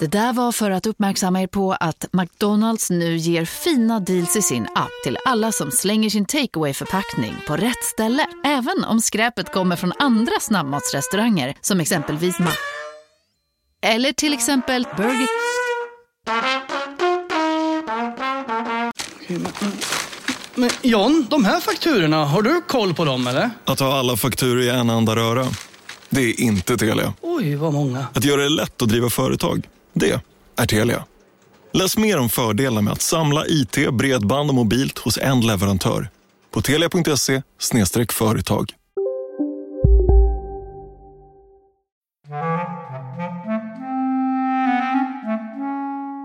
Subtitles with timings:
[0.00, 4.42] Det där var för att uppmärksamma er på att McDonalds nu ger fina deals i
[4.42, 8.26] sin app till alla som slänger sin takeaway förpackning på rätt ställe.
[8.44, 12.50] Även om skräpet kommer från andra snabbmatsrestauranger som exempelvis Ma...
[13.82, 15.28] Eller till exempel Burger...
[20.54, 23.50] Men John, de här fakturorna, har du koll på dem eller?
[23.64, 25.46] Att ha alla fakturor i en enda röra.
[26.10, 27.14] Det är inte Telia.
[27.20, 28.06] Oj, vad många.
[28.14, 29.68] Att göra det lätt att driva företag.
[29.92, 30.20] Det
[30.56, 31.04] är Telia.
[31.72, 36.08] Läs mer om fördelarna med att samla IT, bredband och mobilt hos en leverantör.
[36.50, 37.42] På telia.se
[38.12, 38.72] företag.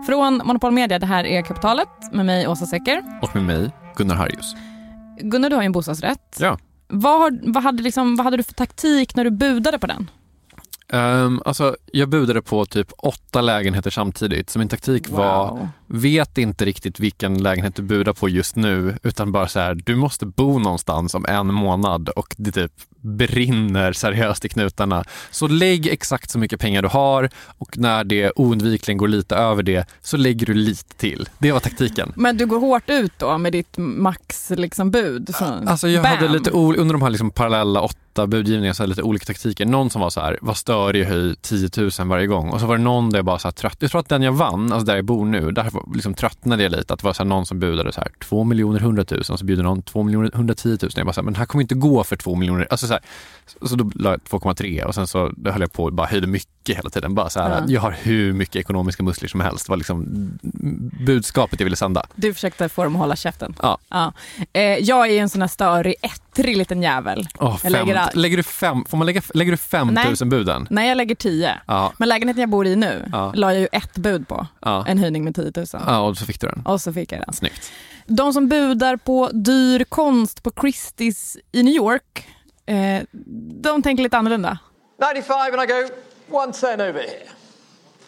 [0.07, 3.03] Från Monopol Media, det här är Kapitalet med mig Åsa Secker.
[3.21, 4.55] Och med mig, Gunnar Harjus.
[5.19, 6.37] Gunnar, du har ju en bostadsrätt.
[6.39, 6.57] Ja.
[6.91, 10.09] Vad, vad, hade liksom, vad hade du för taktik när du budade på den?
[10.93, 15.17] Um, alltså, jag budade på typ åtta lägenheter samtidigt, så min taktik Wow.
[15.17, 19.75] var, vet inte riktigt vilken lägenhet du budar på just nu, utan bara så här,
[19.75, 25.03] du måste bo någonstans om en månad och det typ brinner seriöst i knutarna.
[25.31, 29.63] Så lägg exakt så mycket pengar du har och när det oundvikligen går lite över
[29.63, 31.29] det så lägger du lite till.
[31.39, 32.13] Det var taktiken.
[32.15, 35.35] Men du går hårt ut då med ditt max liksom, bud?
[35.39, 36.17] Alltså jag bam.
[36.17, 39.65] hade lite under de här liksom parallella åtta budgivningarna så hade jag lite olika taktiker.
[39.65, 42.49] Någon som var så här, vad störig, höj 10 000 varje gång.
[42.49, 43.77] Och så var det någon där jag bara så här trött.
[43.79, 46.71] Jag tror att den jag vann, alltså där jag bor nu, där liksom tröttnade jag
[46.71, 46.93] lite.
[46.93, 49.39] Att det var så här någon som budade så här 2 miljoner 100 000 och
[49.39, 50.91] så bjuder någon 2 miljoner 110 000.
[50.95, 52.67] Jag bara så här, men det här kommer inte gå för 2 miljoner.
[52.69, 53.01] Alltså så, här,
[53.65, 56.27] så då la jag 2,3 och sen så då höll jag på och bara höjde
[56.27, 57.15] mycket hela tiden.
[57.15, 57.63] Bara så här, Ja.
[57.67, 59.65] jag har hur mycket ekonomiska muskler som helst.
[59.65, 60.05] Det var liksom
[61.05, 62.05] budskapet jag ville sända.
[62.15, 63.55] Du försökte få dem att hålla käften?
[63.61, 64.13] Ja.
[64.53, 67.27] Eh, jag är ju en sån här störig, ettrig liten jävel.
[67.39, 70.13] Oh, lägger fem, all- lägger, du fem, får man lägga, lägger du 5 Nej.
[70.21, 70.67] 000 buden?
[70.69, 71.59] Nej, jag lägger 10.
[71.67, 73.31] Ja, Men lägenheten jag bor i nu Ja.
[73.35, 74.47] la jag ju ett bud på.
[74.61, 74.85] ja.
[74.87, 75.65] En höjning med 10 000.
[75.73, 76.61] Ja, och så fick du den.
[76.65, 77.33] Och så fick jag den.
[77.33, 77.71] Snyggt.
[78.07, 82.27] De som budar på dyr konst på Christie's i New York,
[82.71, 83.03] eh,
[83.63, 84.59] de tänker lite annorlunda.
[85.13, 85.89] 95 and I go
[86.27, 87.27] 110 over here.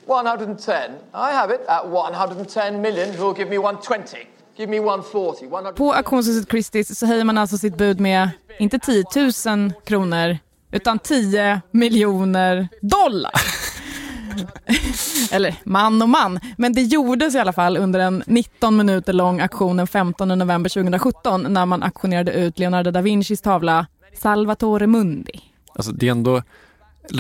[0.06, 0.92] 110.
[1.14, 3.10] I have it at 110 million.
[3.10, 4.28] Who will give me 120?
[4.58, 5.46] Give me 140.
[5.46, 5.74] 100.
[5.74, 8.30] På auktionshuset Christie's så höjer man alltså sitt bud med
[8.60, 9.04] inte 10
[9.46, 10.38] 000 kronor
[10.72, 13.32] utan 10 miljoner dollar.
[15.32, 19.42] Eller man och man, men det gjordes i alla fall under en 19 minuter lång
[19.42, 25.40] auktion den 15 november 2017 när man auktionerade ut Leonardo da Vincis tavla Salvatore Mundi.
[25.76, 26.42] Alltså det är ändå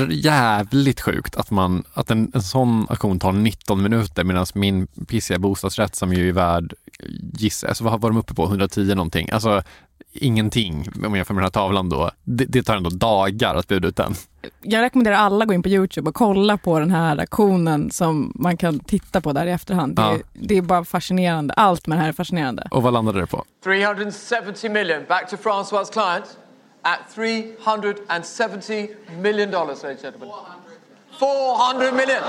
[0.09, 5.39] jävligt sjukt att, man, att en, en sån auktion tar 19 minuter medan min pissiga
[5.39, 6.73] bostadsrätt som ju är värd,
[7.33, 9.29] giss, alltså vad var de uppe på, 110 någonting.
[9.31, 9.61] Alltså
[10.13, 12.11] ingenting om jag jämför med den här tavlan då.
[12.23, 14.13] Det, det tar ändå dagar att buda ut den.
[14.61, 18.31] Jag rekommenderar alla att gå in på Youtube och kolla på den här auktionen som
[18.35, 19.95] man kan titta på där i efterhand.
[19.95, 20.13] Det, Ja.
[20.13, 21.53] är, det är bara fascinerande.
[21.53, 22.67] Allt med det här är fascinerande.
[22.71, 23.45] Och vad landade det på?
[23.63, 25.01] 370 million.
[25.09, 26.37] Back to Francois' client
[26.83, 28.87] at 370
[29.21, 30.29] million dollars, ladies and gentlemen.
[31.19, 32.23] 400 million.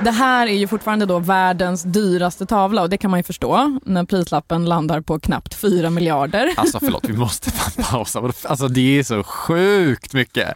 [0.00, 3.78] Det här är ju fortfarande då världens dyraste tavla och det kan man ju förstå
[3.84, 6.50] när prislappen landar på knappt 4 miljarder.
[6.56, 8.32] Alltså förlåt, vi måste fan pausa.
[8.44, 10.54] Alltså det är så sjukt mycket.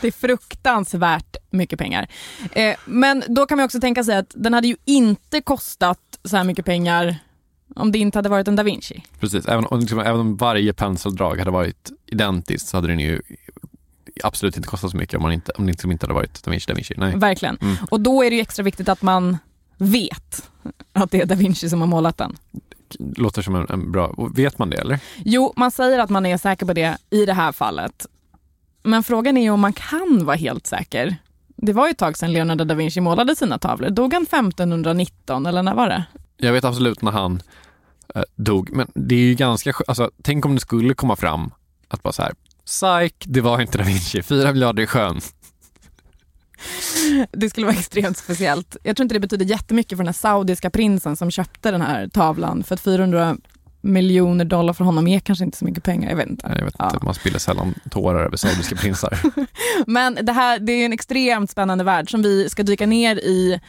[0.00, 2.08] Det är fruktansvärt mycket pengar.
[2.52, 6.36] Eh, men då kan man också tänka sig att den hade ju inte kostat så
[6.36, 7.16] här mycket pengar
[7.74, 9.02] om det inte hade varit en da Vinci.
[9.20, 13.22] Precis, även, och liksom, även om varje penseldrag hade varit identiskt så hade den ju
[14.22, 16.50] absolut inte kostat så mycket om, man inte, om det liksom inte hade varit da
[16.50, 16.94] Vinci, da Vinci.
[16.96, 17.16] Nej.
[17.16, 17.58] Verkligen.
[17.60, 17.76] Mm.
[17.90, 19.38] Och då är det ju extra viktigt att man
[19.76, 20.50] vet
[20.92, 22.36] att det är da Vinci som har målat den.
[22.98, 24.14] Låter som en, en bra...
[24.34, 24.98] Vet man det eller?
[25.24, 28.06] Jo, man säger att man är säker på det i det här fallet.
[28.82, 31.16] Men frågan är ju om man kan vara helt säker.
[31.56, 33.90] Det var ju ett tag sedan Leonardo da Vinci målade sina tavlor.
[33.90, 36.04] Dog han 1519 eller när var det?
[36.36, 37.42] Jag vet absolut när han
[38.36, 41.50] dog, men det är ju ganska alltså, Tänk om det skulle komma fram
[41.88, 42.32] att bara så här,
[42.66, 45.20] psyk, det var inte da Vinci, fyra miljarder i sjön.
[47.32, 48.76] Det skulle vara extremt speciellt.
[48.82, 52.08] Jag tror inte det betyder jättemycket för den här saudiska prinsen som köpte den här
[52.08, 53.36] tavlan för att 400
[53.80, 56.10] miljoner dollar för honom är kanske inte så mycket pengar.
[56.10, 56.54] Jag vet inte.
[56.58, 56.90] Jag vet Ja.
[56.94, 59.18] inte, man spiller sällan tårar över saudiska prinsar.
[59.86, 63.52] Men det här det är en extremt spännande värld som vi ska dyka ner i
[63.52, 63.60] Eh,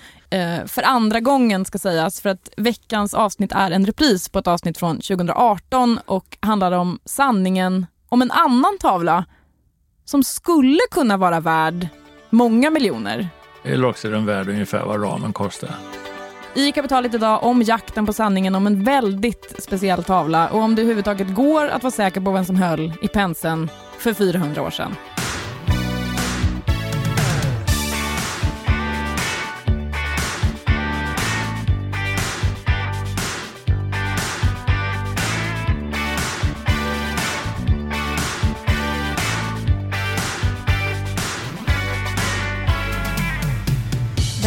[0.66, 4.78] för andra gången ska sägas, för att veckans avsnitt är en repris på ett avsnitt
[4.78, 9.26] från 2018 och handlar om sanningen om en annan tavla
[10.06, 11.88] som skulle kunna vara värd
[12.30, 13.30] många miljoner.
[13.64, 15.70] Eller också är den värd ungefär vad ramen kostar.
[16.54, 20.82] I kapitalet idag om jakten på sanningen om en väldigt speciell tavla och om det
[20.82, 24.96] överhuvudtaget går att vara säker på vem som höll i penseln för 400 år sedan.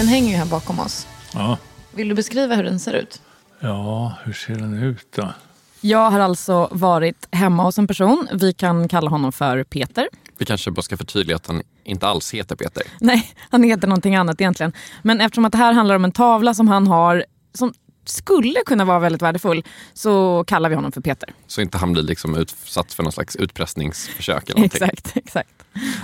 [0.09, 1.07] Den hänger ju här bakom oss.
[1.35, 1.59] Ja.
[1.93, 3.23] Vill du beskriva hur den ser ut?
[3.61, 5.33] ja, hur ser den ut då?
[5.81, 8.29] Jag har alltså varit hemma hos en person.
[8.33, 10.09] Vi kan kalla honom för Peter.
[10.39, 12.83] Vi kanske bara ska förtydliga att han inte alls heter Peter.
[13.01, 14.73] Nej, han heter någonting annat egentligen.
[15.03, 18.85] Men eftersom att det här handlar om en tavla som han har som skulle kunna
[18.85, 19.65] vara väldigt värdefull
[19.95, 21.35] så kallar vi honom för Peter.
[21.47, 24.83] Så inte han blir liksom utsatt för någon slags utpressningsförsök eller någonting.
[24.93, 25.51] Exakt, exakt.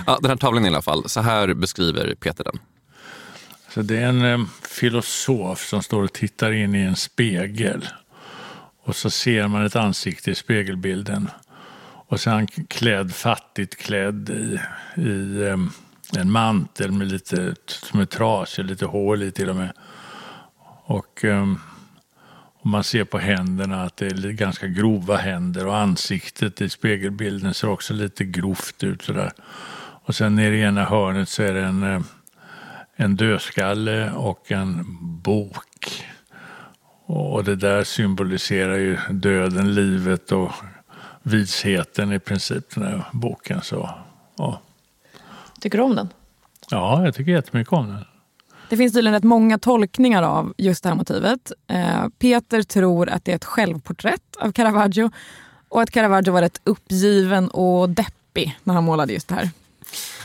[0.07, 2.59] Ja, den här tavlan i alla fall, så här beskriver Peter den.
[3.75, 7.87] Så det är en eh, filosof som står och tittar in i en spegel.
[8.83, 11.29] Och så ser man ett ansikte i spegelbilden.
[12.07, 14.59] Och så är han klädd, fattigt klädd i,
[15.01, 15.57] i eh,
[16.21, 19.73] en mantel med lite, som är trasig, lite hål i till och med.
[20.85, 21.53] Och, eh,
[22.59, 27.53] och man ser på händerna att det är ganska grova händer och ansiktet i spegelbilden
[27.53, 29.31] ser också lite grovt ut sådär.
[30.05, 32.01] Och sen nere i ena hörnet så är det en, eh,
[32.95, 34.85] en dödskalle och en
[35.21, 36.05] bok.
[37.05, 40.51] Och det där symboliserar ju döden, livet och
[41.23, 43.61] visheten i princip, den här boken.
[43.61, 43.89] Så,
[44.37, 44.61] ja.
[45.61, 46.09] Tycker du om den?
[46.69, 48.05] ja, jag tycker jättemycket om den.
[48.69, 51.51] Det finns tydligen rätt många tolkningar av just det här motivet.
[51.67, 55.11] Eh, Peter tror att det är ett självporträtt av Caravaggio
[55.69, 59.49] och att Caravaggio var rätt uppgiven och deppig när han målade just det här.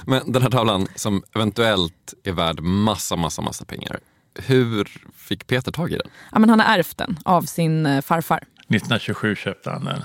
[0.07, 4.01] Men den här tavlan som eventuellt är värd massa, massa, massa pengar.
[4.35, 6.11] Hur fick Peter tag i den?
[6.33, 8.45] Ja, men han har ärvt den av sin eh, farfar.
[8.59, 10.03] 1927 köpte han den.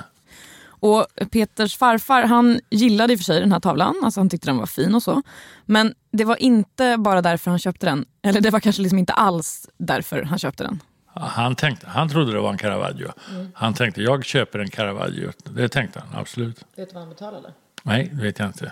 [0.80, 4.48] Och Peters farfar han gillade i och för sig den här tavlan, alltså han tyckte
[4.48, 5.22] den var fin och så.
[5.66, 8.06] Men det var inte bara därför han köpte den.
[8.22, 10.82] Eller det var kanske liksom inte alls därför han köpte den.
[11.14, 13.12] Han, tänkte, han trodde det var en Caravaggio.
[13.54, 15.32] Han tänkte jag köper en Caravaggio.
[15.44, 16.66] Det tänkte han absolut.
[16.76, 17.54] Vet du vad han betalade?
[17.86, 18.72] Nej, det vet jag inte.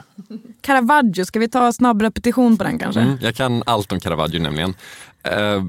[0.62, 3.02] Caravaggio, ska vi ta snabb repetition på den kanske?
[3.02, 4.74] Mm, jag kan allt om Caravaggio nämligen.
[5.24, 5.64] Eh,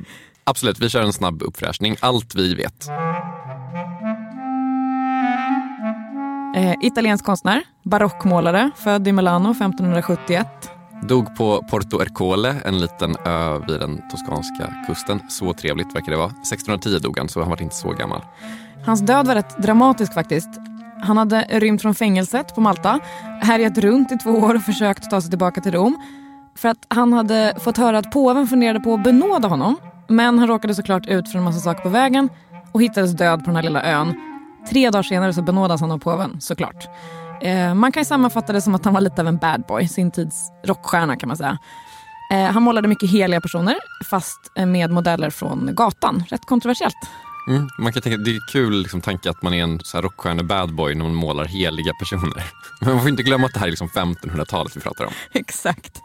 [0.44, 1.96] absolut, vi kör en snabb uppfräschning.
[2.00, 2.88] Allt vi vet.
[6.56, 10.46] Eh, italiensk konstnär, barockmålare, född i Milano 1571.
[11.08, 15.20] Dog på Porto Ercole, en liten ö vid den toskanska kusten.
[15.30, 16.30] Så trevligt verkar det vara.
[16.30, 18.22] 1610 dog han, så han var inte så gammal.
[18.86, 20.48] Hans död var rätt dramatisk faktiskt.
[21.04, 23.00] Han hade rymt från fängelset på Malta,
[23.40, 25.98] härjat runt i två år och försökt ta sig tillbaka till Rom.
[26.56, 29.76] För att han hade fått höra att påven funderade på att benåda honom.
[30.08, 32.28] Men han råkade såklart ut för en massa saker på vägen
[32.72, 34.14] och hittades död på den här lilla ön.
[34.70, 36.88] Tre dagar senare så benådas han av påven, såklart.
[37.42, 39.88] Eh, man kan ju sammanfatta det som att han var lite av en bad boy,
[39.88, 41.58] sin tids rockstjärna kan man säga.
[42.32, 43.76] Eh, han målade mycket heliga personer,
[44.10, 46.24] fast med modeller från gatan.
[46.28, 46.96] Rätt kontroversiellt.
[47.46, 50.02] Mm, man kan tänka, det är kul liksom, tanke att man är en så här
[50.02, 52.44] rockstjärne-badboy när man målar heliga personer.
[52.80, 55.12] Men man får inte glömma att det här är liksom 1500-talet vi pratar om.
[55.32, 56.00] Exakt.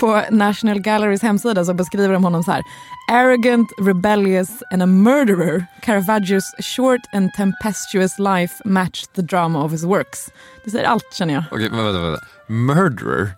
[0.00, 2.62] På National Galleries hemsida så beskriver de honom så här.
[3.10, 5.66] Arrogant, rebellious and a murderer.
[5.82, 10.30] Caravaggios short and tempestuous life matched the drama of his works.
[10.64, 11.44] Det säger allt känner jag.
[11.50, 12.24] Okej, men vänta, vänta.
[12.46, 13.30] Murderer?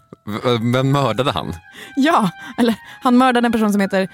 [0.72, 1.54] Vem mördade han?
[1.96, 4.08] Ja, eller han mördade en person som heter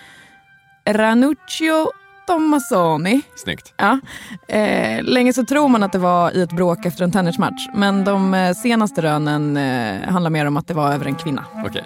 [0.87, 1.93] Ranuccio
[2.29, 3.23] Tommasoni.
[3.37, 3.75] Snyggt.
[3.77, 4.01] Ja.
[4.49, 7.69] Eh, länge så tror man att det var i ett bråk efter en tennismatch.
[7.75, 11.45] Men de eh, senaste rönen eh, handlar mer om att det var över en kvinna.
[11.67, 11.85] Okej.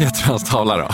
[0.00, 0.88] Och hans tavla då.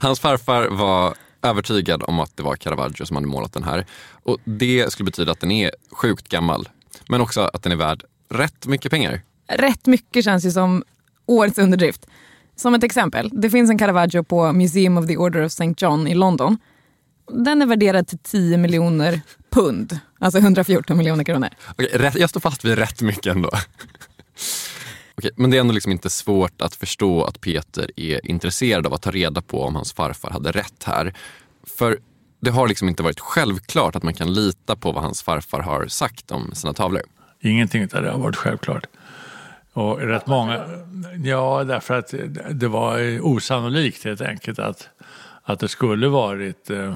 [0.00, 3.86] Hans farfar var övertygad om att det var Caravaggio som hade målat den här.
[4.22, 6.68] Och Det skulle betyda att den är sjukt gammal.
[7.08, 9.20] Men också att den är värd rätt mycket pengar.
[9.48, 10.84] Rätt mycket känns ju som
[11.26, 12.06] årets underdrift.
[12.56, 15.74] Som ett exempel, det finns en Caravaggio på Museum of the Order of St.
[15.76, 16.58] John i London.
[17.32, 19.20] Den är värderad till 10 miljoner
[19.50, 21.48] pund, alltså 114 miljoner kronor.
[21.70, 23.50] Okej, rätt, jag står fast vid rätt mycket ändå.
[25.14, 28.94] Okej, men det är ändå liksom inte svårt att förstå att Peter är intresserad av
[28.94, 31.14] att ta reda på om hans farfar hade rätt här.
[31.78, 31.98] För
[32.40, 35.86] det har liksom inte varit självklart att man kan lita på vad hans farfar har
[35.86, 37.02] sagt om sina tavlor.
[37.40, 38.86] Ingenting av det har varit självklart.
[39.74, 40.64] Och rätt många,
[41.24, 42.14] ja därför att
[42.50, 44.88] det var osannolikt helt enkelt att,
[45.42, 46.94] att det skulle varit eh,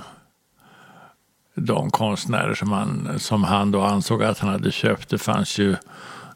[1.54, 5.08] de konstnärer som han, som han då ansåg att han hade köpt.
[5.08, 5.76] Det fanns ju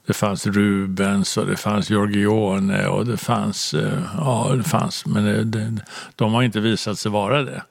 [0.07, 5.25] det fanns Rubens och det fanns Giorgione och det fanns, eh, ja det fanns, men
[5.25, 5.85] det, det,
[6.17, 7.63] de har inte visat sig vara det.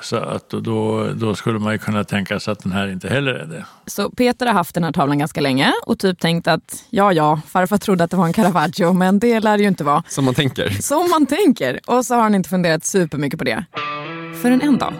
[0.00, 3.34] Så att då, då skulle man ju kunna tänka sig att den här inte heller
[3.34, 3.64] är det.
[3.86, 7.40] Så Peter har haft den här tavlan ganska länge och typ tänkt att ja, ja,
[7.48, 10.02] farfar trodde att det var en Caravaggio, men det lär det ju inte vara.
[10.08, 10.70] Som man tänker.
[10.70, 11.80] Som man tänker.
[11.86, 13.64] Och så har han inte funderat supermycket på det.
[14.42, 14.94] Förrän en dag,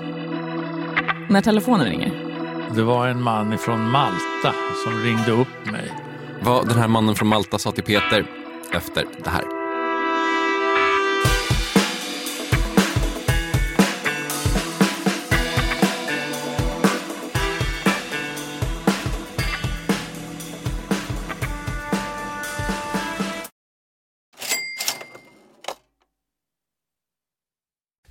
[1.31, 2.13] när telefonen ringer.
[2.75, 4.55] Det var en man från Malta
[4.85, 5.93] som ringde upp mig.
[6.43, 8.27] Vad den här mannen från Malta sa till Peter
[8.73, 9.60] efter det här.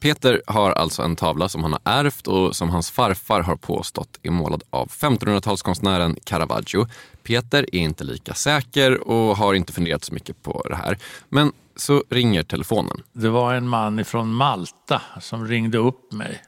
[0.00, 4.18] Peter har alltså en tavla som han har ärvt och som hans farfar har påstått
[4.22, 6.86] är målad av 1500-talskonstnären Caravaggio.
[7.22, 10.98] Peter är inte lika säker och har inte funderat så mycket på det här.
[11.28, 13.02] Men så ringer telefonen.
[13.12, 16.42] Det var en man från Malta som ringde upp mig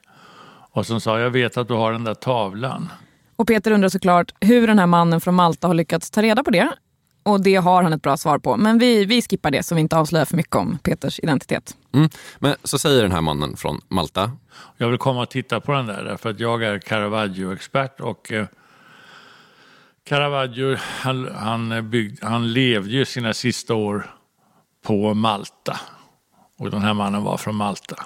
[0.72, 2.88] och som sa jag vet att du har den där tavlan.
[3.36, 6.50] Och Peter undrar såklart hur den här mannen från Malta har lyckats ta reda på
[6.50, 6.72] det.
[7.22, 8.56] Och det har han ett bra svar på.
[8.56, 11.76] Men vi, vi skippar det så vi inte avslöjar för mycket om Peters identitet.
[11.94, 12.08] Mm.
[12.38, 14.32] Men så säger den här mannen från Malta.
[14.76, 18.46] Jag vill komma och titta på den där därför att jag är Caravaggio-expert och eh,
[20.04, 24.14] Caravaggio han, han, byggde, han levde ju sina sista år
[24.86, 25.80] på Malta.
[26.58, 27.96] Och den här mannen var från Malta.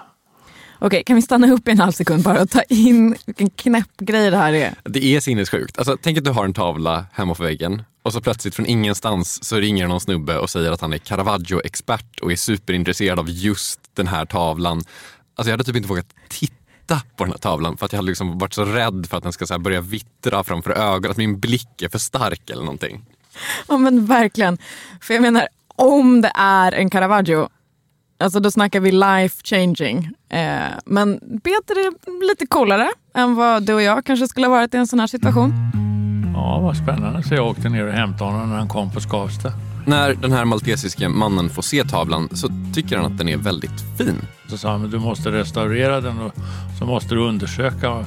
[0.79, 3.97] Okej, kan vi stanna upp i en halv sekund bara och ta in vilken knäpp
[3.97, 4.75] grej det här är?
[4.85, 5.79] Det är sinnessjukt.
[5.79, 9.45] Alltså, tänk att du har en tavla hemma på väggen och så plötsligt från ingenstans
[9.45, 13.81] så ringer någon snubbe och säger att han är Caravaggio-expert och är superintresserad av just
[13.95, 14.77] den här tavlan.
[14.77, 18.09] Alltså jag hade typ inte vågat titta på den här tavlan för att jag hade
[18.09, 21.41] liksom varit så rädd för att den ska så börja vittra framför ögonen, att min
[21.41, 23.05] blick är för stark eller någonting.
[23.69, 24.59] Ja men verkligen.
[25.01, 27.49] För jag menar, om det är en Caravaggio,
[28.19, 30.11] alltså då snackar vi life changing.
[30.29, 34.75] Eh, men Peter är lite coolare än vad du och jag kanske skulle ha varit
[34.75, 35.86] i en sån här situation.
[36.37, 37.23] Ja, vad spännande.
[37.23, 39.53] Så jag åkte ner och hämtade honom när han kom på Skavsta.
[39.87, 43.81] När den här maltesiske mannen får se tavlan så tycker han att den är väldigt
[43.99, 44.17] fin.
[44.49, 46.33] Så sa han, men du måste restaurera den och
[46.79, 48.05] så måste du undersöka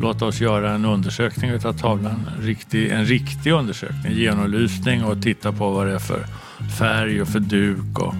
[0.00, 2.30] låta oss göra en undersökning av tavlan.
[2.40, 6.26] Riktig, en riktig undersökning, genomlysning och titta på vad det är för
[6.78, 8.14] färg och för duk och,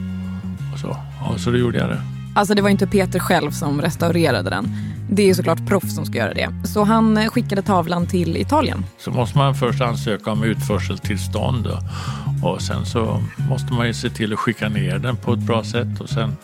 [0.72, 0.96] och så.
[1.30, 2.15] Och så då gjorde jag det.
[2.36, 4.68] Alltså det var inte Peter själv som restaurerade den.
[5.10, 6.48] Det är såklart proffs som ska göra det.
[6.64, 8.84] Så han eh, skickade tavlan till Italien.
[8.98, 11.78] Så måste man först ansöka om utförseltillstånd då.
[12.48, 15.64] och sen så måste man ju se till att skicka ner den på ett bra
[15.64, 16.36] sätt och sen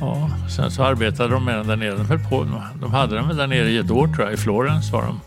[0.00, 1.96] Ja, sen så arbetade de med den där nere.
[1.96, 2.46] De, höll på,
[2.80, 5.20] de hade den väl där nere i ett år tror jag, i Florens var de.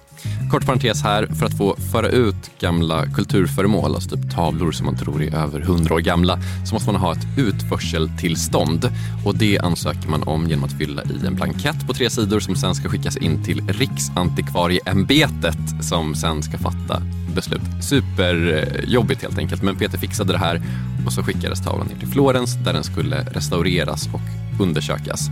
[0.51, 4.98] Kort parentes här, för att få föra ut gamla kulturföremål, alltså typ tavlor som man
[4.98, 8.91] tror är över 100 år gamla, så måste man ha ett utförseltillstånd.
[9.25, 12.55] Och det ansöker man om genom att fylla i en blankett på tre sidor som
[12.55, 17.01] sen ska skickas in till Riksantikvarieämbetet som sen ska fatta
[17.36, 17.62] beslut.
[17.82, 20.62] Superjobbigt helt enkelt, men Peter fixade det här
[21.05, 25.29] och så skickades tavlan ner till Florens där den skulle restaureras och undersökas.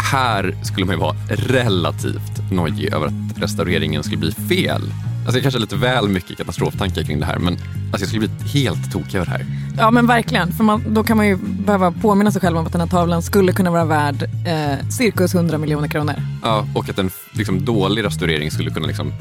[0.00, 4.82] Här skulle man ju vara relativt nojig över att restaureringen skulle bli fel.
[5.20, 8.28] Alltså det kanske är lite väl mycket katastroftankar kring det här men alltså jag skulle
[8.28, 9.46] bli helt tokig över det här.
[9.78, 12.72] Ja men verkligen, för man, då kan man ju behöva påminna sig själv om att
[12.72, 16.14] den här tavlan skulle kunna vara värd eh, cirkus 100 miljoner kronor.
[16.42, 19.12] Ja, och att en liksom, dålig restaurering skulle kunna liksom,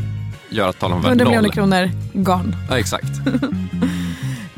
[0.49, 1.91] göra att tavlan var 100 värd miljoner noll.
[1.91, 2.57] kronor, gone.
[2.69, 3.05] Ja, exakt.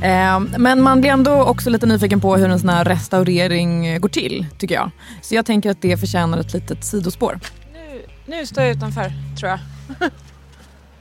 [0.02, 4.10] Eh, men man blir ändå också lite nyfiken på hur en sån här restaurering går
[4.10, 4.92] till, tycker jag.
[5.22, 7.40] Så jag tänker att det förtjänar ett litet sidospår.
[7.74, 9.60] Nu, nu står jag utanför, tror jag.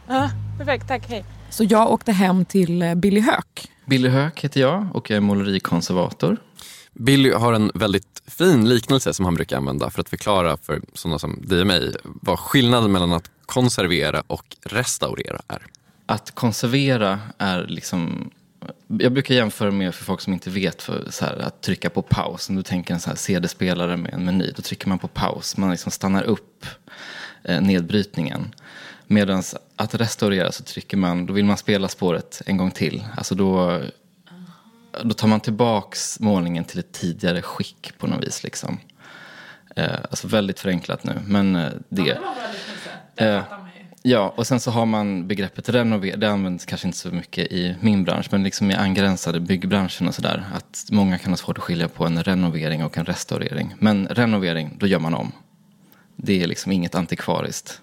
[0.09, 1.25] ja, perfekt, tack, hej.
[1.50, 3.71] Så jag åkte hem till eh, Billy Höök.
[3.87, 6.37] Billy Höök heter jag och jag är målerikonservator.
[6.92, 11.19] Billy har en väldigt fin liknelse som han brukar använda för att förklara för sådana
[11.19, 15.62] som dig och mig vad skillnaden mellan att konservera och restaurera är.
[16.07, 18.30] Att konservera är liksom
[18.99, 22.02] jag brukar jämföra med för folk som inte vet för så här, att trycka på
[22.02, 22.49] paus.
[22.49, 25.57] Om du tänker en så här CD-spelare med en meny, då trycker man på paus.
[25.57, 26.67] Man liksom stannar upp
[27.45, 28.55] eh, nedbrytningen.
[29.07, 29.43] Medan
[29.76, 33.05] att restaurera så trycker man, då vill man spela spåret en gång till.
[33.17, 33.83] Alltså då,
[35.02, 38.43] då tar man tillbaks målningen till ett tidigare skick på något vis.
[38.43, 38.79] Liksom.
[39.76, 42.19] Eh, alltså väldigt förenklat nu, men eh, det.
[43.17, 43.43] Eh,
[44.02, 46.16] Ja, och sen så har man begreppet renovera.
[46.16, 50.14] Det används kanske inte så mycket i min bransch, men liksom i angränsade byggbranschen och
[50.14, 50.45] sådär.
[50.54, 53.75] Att många kan ha svårt att skilja på en renovering och en restaurering.
[53.78, 55.33] Men renovering, då gör man om.
[56.16, 57.80] Det är liksom inget antikvariskt.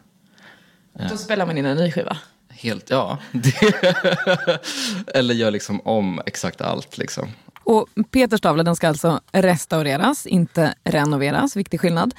[1.09, 2.17] Då spelar man in en ny skiva.
[2.50, 3.17] Helt, ja.
[5.07, 7.27] Eller gör liksom om exakt allt liksom.
[7.63, 11.55] Och Peters tavla den ska alltså restaureras, inte renoveras.
[11.55, 12.13] Viktig skillnad.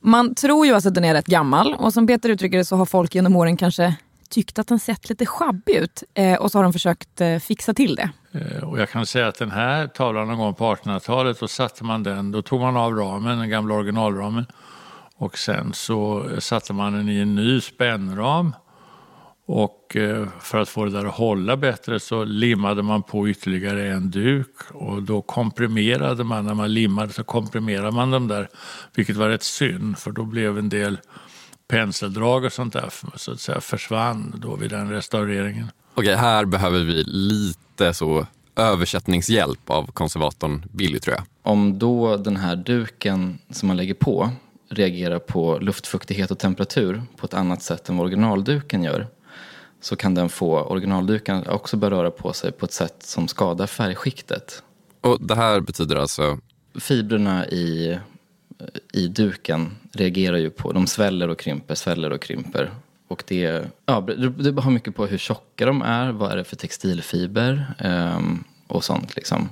[0.00, 2.76] Man tror ju alltså att den är rätt gammal och som Peter uttrycker det så
[2.76, 3.94] har folk genom åren kanske
[4.28, 7.74] tyckt att den sett lite sjabbig ut eh, och så har de försökt eh, fixa
[7.74, 8.10] till det.
[8.32, 11.84] Eh, Och jag kan säga att den här tavlan någon gång på 1800-talet, då satte
[11.84, 14.46] man den, då tog man av ramen, den gamla originalramen.
[15.16, 18.54] Och sen så satte man den i en ny spännram.
[19.52, 23.92] Och eh, för att få det där att hålla bättre så limmade man på ytterligare
[23.92, 24.56] en duk.
[24.72, 28.48] Och då komprimerade man, när man limmade så komprimerade man dem där.
[28.94, 30.98] Vilket var rätt synd, för då blev en del
[31.68, 35.66] penseldrag och sånt där så att säga försvann då vid den restaureringen.
[35.94, 41.24] Okej, här behöver vi lite så översättningshjälp av konservatorn Billy tror jag.
[41.42, 44.30] Om då den här duken som man lägger på
[44.68, 49.06] reagerar på luftfuktighet och temperatur på ett annat sätt än vad originalduken gör
[49.80, 53.66] så kan den få originalduken också börja röra på sig på ett sätt som skadar
[53.66, 54.62] färgskiktet.
[55.00, 56.38] Och det här betyder alltså?
[56.80, 57.98] Fibrerna i,
[58.92, 62.70] i duken reagerar ju på, de sväller och krymper, sväller och krymper.
[63.08, 66.56] Och det, ja, det beror mycket på hur tjocka de är, vad är det för
[66.56, 69.48] textilfiber ehm, och sånt liksom.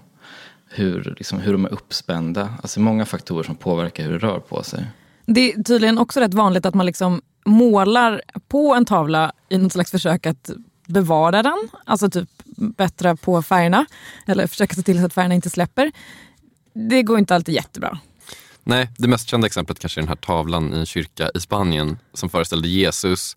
[0.70, 1.40] Hur, liksom.
[1.40, 4.86] hur de är uppspända, alltså många faktorer som påverkar hur det rör på sig.
[5.26, 9.72] Det är tydligen också rätt vanligt att man liksom målar på en tavla i något
[9.72, 10.50] slags försök att
[10.86, 11.68] bevara den.
[11.84, 13.86] Alltså typ bättra på färgerna.
[14.26, 15.92] Eller försöka se till så att färgerna inte släpper.
[16.72, 17.98] Det går inte alltid jättebra.
[18.64, 21.98] Nej, det mest kända exemplet kanske är den här tavlan i en kyrka i Spanien
[22.14, 23.36] som föreställde Jesus.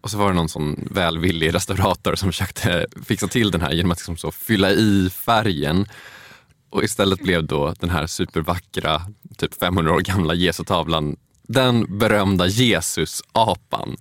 [0.00, 3.92] Och så var det någon sån välvillig restaurator som försökte fixa till den här genom
[3.92, 5.86] att liksom så fylla i färgen.
[6.70, 9.02] Och istället blev då den här supervackra,
[9.36, 11.16] typ 500 år gamla Jesu-tavlan
[11.52, 13.96] den berömda Jesus-apan.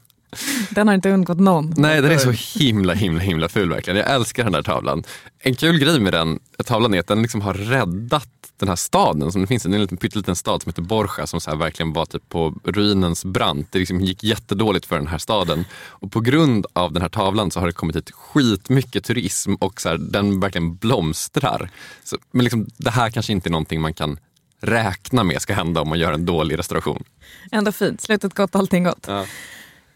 [0.70, 1.74] Den har inte undgått någon.
[1.78, 3.98] Nej, den är så himla, himla, himla ful verkligen.
[3.98, 5.04] Jag älskar den där tavlan.
[5.40, 9.32] En kul grej med den tavlan är att den liksom har räddat den här staden
[9.32, 9.64] som det finns.
[9.64, 12.54] Det är en liten pytteliten stad som heter Borja som så verkligen var typ på
[12.64, 13.68] ruinens brant.
[13.72, 15.66] Det liksom gick jättedåligt för den här staden.
[15.74, 19.82] Och på grund av den här tavlan så har det kommit hit skitmycket turism och
[19.82, 21.70] så här, den verkligen blomstrar.
[22.04, 24.18] Så, men liksom, det här kanske inte är någonting man kan
[24.62, 27.04] räkna med ska hända om man gör en dålig restauration.
[27.52, 28.02] Ändå fint.
[28.02, 29.06] Slutet gott, allting gott.
[29.08, 29.26] Ja.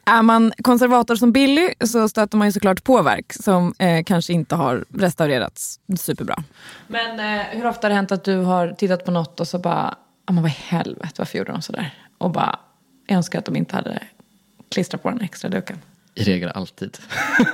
[0.05, 4.33] Är man konservator som Billy så stöter man ju såklart på verk som eh, kanske
[4.33, 6.43] inte har restaurerats superbra.
[6.87, 9.59] Men eh, hur ofta har det hänt att du har tittat på något och så
[9.59, 9.95] bara,
[10.27, 11.93] ja men vad i helvete, varför gjorde de sådär?
[12.17, 12.59] Och bara,
[13.07, 14.03] jag önskar att de inte hade
[14.71, 15.77] klistrat på den extra duken.
[16.15, 16.97] I regel alltid.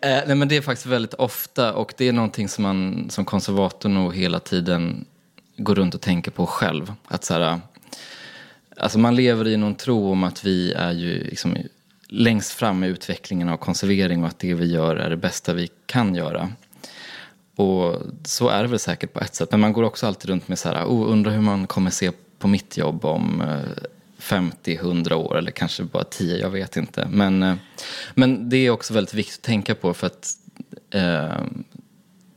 [0.00, 3.24] eh, nej men det är faktiskt väldigt ofta och det är någonting som man som
[3.24, 5.06] konservator nog hela tiden
[5.60, 6.92] går runt och tänker på själv.
[7.04, 7.60] Att så här,
[8.76, 11.56] alltså man lever i någon tro om att vi är ju liksom
[12.08, 15.68] längst fram i utvecklingen av konservering och att det vi gör är det bästa vi
[15.86, 16.52] kan göra.
[17.56, 19.50] Och så är det väl säkert på ett sätt.
[19.50, 22.10] Men man går också alltid runt med så här, oh, undrar hur man kommer se
[22.38, 23.82] på mitt jobb om eh,
[24.18, 27.08] 50-100 år eller kanske bara 10, jag vet inte.
[27.10, 27.54] Men, eh,
[28.14, 30.28] men det är också väldigt viktigt att tänka på för att
[30.90, 31.42] eh,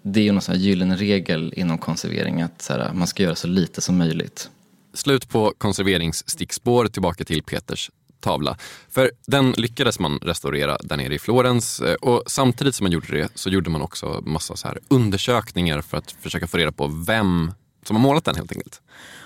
[0.03, 3.23] det är ju någon sån här gyllene regel inom konservering att så här, man ska
[3.23, 4.49] göra så lite som möjligt.
[4.93, 8.57] Slut på konserveringsstickspår tillbaka till Peters tavla.
[8.89, 13.17] För den lyckades man restaurera där nere i Florens eh, och samtidigt som man gjorde
[13.17, 16.87] det så gjorde man också massa så här undersökningar för att försöka få reda på
[17.07, 17.51] vem
[17.85, 18.81] som har målat den helt enkelt.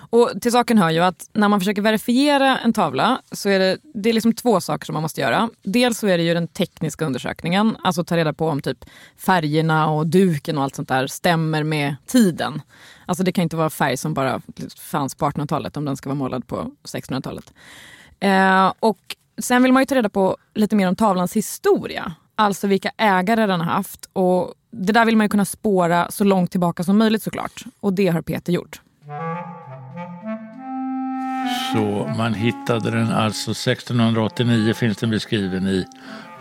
[0.10, 3.78] Och till saken hör ju att när man försöker verifiera en tavla så är det,
[3.94, 5.50] det är liksom två saker som man måste göra.
[5.64, 8.86] Dels så är det ju den tekniska undersökningen, alltså ta reda på om typ
[9.18, 12.62] färgerna och duken och allt sånt där stämmer med tiden.
[13.06, 14.42] Alltså det kan inte vara färg som bara
[14.78, 17.54] fanns på 1800-talet om den ska vara målad på 1600-talet.
[18.20, 22.14] Eh, och sen vill man ju ta reda på lite mer om tavlans historia.
[22.36, 24.10] Alltså vilka ägare den har haft.
[24.14, 27.64] Och det där vill man ju kunna spåra så långt tillbaka som möjligt såklart.
[27.80, 28.82] Och det har Peter gjort.
[31.74, 35.86] Så man hittade den alltså 1689 finns den beskriven i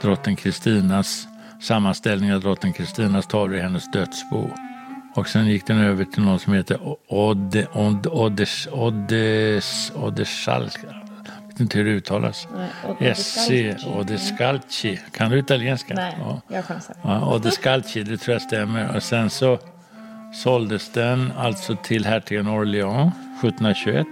[0.03, 1.29] drottning Kristinas
[1.63, 4.51] sammanställning av drottning Kristinas tavlor i hennes dödsbo.
[5.15, 10.79] Och sen gick den över till någon som heter Odde, Odde, Oddes, Oddes, Oddesalk.
[10.85, 12.49] Jag vet inte hur det uttalas.
[13.15, 13.51] SC
[13.87, 15.01] Oddescalci.
[15.13, 15.95] Kan du italienska?
[15.95, 16.41] Nej, ja.
[16.49, 16.97] jag chansar.
[17.03, 18.97] Ja, Oddescalci, det tror jag stämmer.
[18.97, 19.59] Och sen så
[20.35, 24.07] såldes den alltså till hertigen Orléans 1721.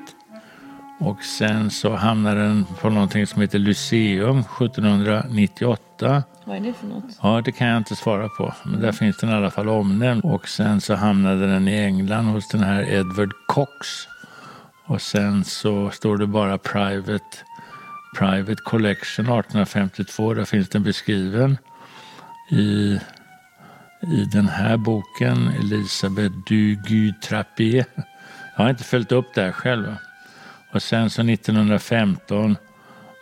[0.99, 6.23] Och sen så hamnade den på någonting som heter Lyceum 1798.
[6.45, 7.19] Vad är det för något?
[7.23, 8.55] Ja, det kan jag inte svara på.
[8.65, 10.25] Men där finns den i alla fall omnämnd.
[10.25, 13.71] Och sen så hamnade den i England hos den här Edward Cox.
[14.87, 17.37] Och sen så står det bara Private,
[18.19, 20.35] Private Collection 1852.
[20.35, 21.59] Där finns den beskriven
[22.51, 22.99] i,
[24.01, 25.49] i den här boken.
[25.49, 27.85] Elisabeth du Guy Jag
[28.55, 29.97] har inte följt upp det här själv.
[30.75, 32.57] Och sen så 1915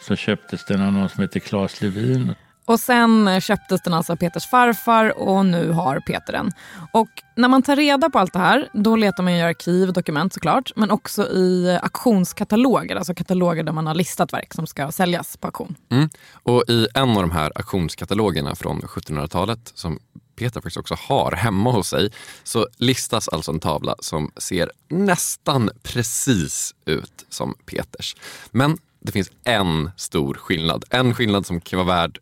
[0.06, 2.34] så köptes den av någon som heter Claes Levin.
[2.64, 6.52] Och sen köptes den alltså av Peters farfar och nu har Peter den.
[6.92, 9.94] Och när man tar reda på allt det här, då letar man i arkiv och
[9.94, 14.92] dokument såklart, men också i auktionskataloger, alltså kataloger där man har listat verk som ska
[14.92, 15.74] säljas på auktion.
[15.90, 16.08] Mm.
[16.42, 19.98] Och i en av de här auktionskatalogerna från 1700-talet som
[20.36, 22.10] Peter faktiskt också har hemma hos sig
[22.44, 28.16] så listas alltså en tavla som ser nästan precis ut som Peters.
[28.50, 30.84] Men det finns en stor skillnad.
[30.90, 32.18] En skillnad som kan vara värd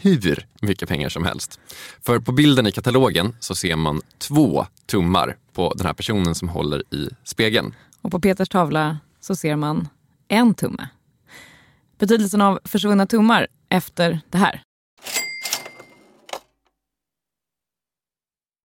[0.00, 1.60] hur mycket pengar som helst.
[2.02, 6.48] För på bilden i katalogen så ser man två tummar på den här personen som
[6.48, 7.74] håller i spegeln.
[8.00, 9.88] Och på Peters tavla så ser man
[10.28, 10.88] en tumme.
[11.98, 14.62] Betydelsen av försvunna tummar efter det här.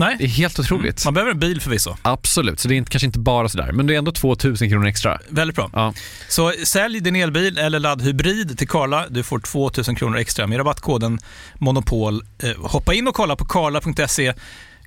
[0.00, 0.16] Nej.
[0.18, 1.04] Det är helt otroligt.
[1.04, 1.96] Man behöver en bil förvisso.
[2.02, 4.86] Absolut, så det är inte, kanske inte bara sådär, men det är ändå 2000 kronor
[4.86, 5.18] extra.
[5.28, 5.70] Väldigt bra.
[5.72, 5.94] Ja.
[6.28, 9.08] Så sälj din elbil eller laddhybrid till Karla.
[9.08, 11.18] Du får 2000 kronor extra med rabattkoden
[11.58, 12.22] Monopol.
[12.42, 14.32] Eh, hoppa in och kolla på karla.se,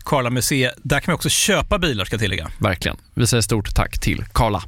[0.06, 0.74] Karla Museet.
[0.78, 2.48] Där kan man också köpa bilar ska jag tillägga.
[2.60, 2.98] Verkligen.
[3.14, 4.64] Vi säger stort tack till Karla.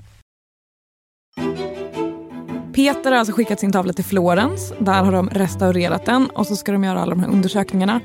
[2.76, 4.74] Peter har alltså skickat sin tavla till Florens.
[4.80, 8.02] Där har de restaurerat den och så ska de göra alla de här undersökningarna.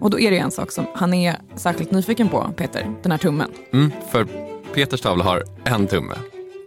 [0.00, 2.94] Och då är det en sak som han är särskilt nyfiken på, Peter.
[3.02, 3.50] Den här tummen.
[3.72, 4.26] Mm, för
[4.74, 6.14] Peters tavla har en tumme.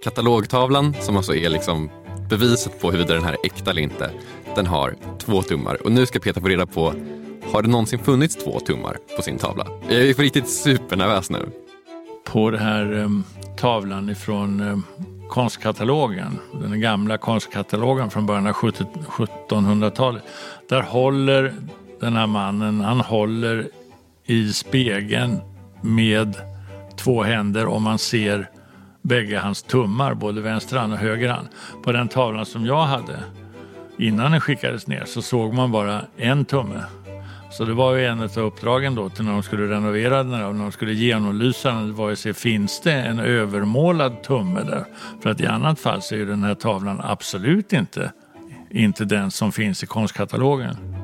[0.04, 1.90] Katalogtavlan, som alltså är liksom
[2.30, 4.12] beviset på huruvida den här är äkta eller inte,
[4.56, 5.84] den har två tummar.
[5.84, 6.94] Och nu ska Peter få reda på,
[7.52, 9.68] har det någonsin funnits två tummar på sin tavla?
[9.90, 11.50] Jag är på riktigt supernervös nu.
[12.26, 13.24] På den här um,
[13.58, 14.84] tavlan ifrån um,
[15.30, 20.24] konstkatalogen, den gamla konstkatalogen från början av 70 1700-talet.
[20.70, 21.54] Där håller
[22.00, 23.68] den här mannen, han håller
[24.26, 25.42] i spegeln
[25.82, 26.36] med
[26.98, 28.50] två händer och man ser
[29.02, 31.48] bägge hans tummar, både vänster hand och höger hand.
[31.84, 33.20] På den tavlan som jag hade
[33.98, 36.84] innan den skickades ner så såg man bara en tumme.
[37.52, 40.56] Så det var ju en av uppdragen då till när de skulle renovera den och
[40.56, 41.88] när de skulle genomlysa den.
[41.88, 44.86] Det var ju att se, finns det en övermålad tumme där?
[45.22, 48.12] För att i annat fall så är ju den här tavlan absolut inte,
[48.70, 50.99] inte den som finns i konstkatalogen.